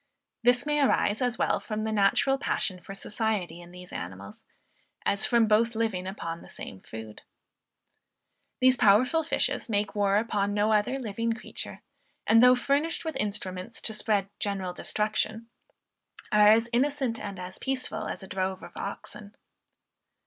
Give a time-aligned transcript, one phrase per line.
[0.41, 4.43] This may arise as well from the natural passion for society in these animals,
[5.05, 7.21] as from both living upon the same food.
[8.61, 11.83] These powerful fishes make war upon no other living creature;
[12.25, 15.49] and, though furnished with instruments to spread general destruction,
[16.31, 19.35] are as innocent and as peaceful as a drove of oxen.